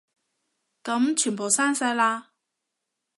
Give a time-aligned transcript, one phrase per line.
[0.83, 2.31] 噉全部刪晒啦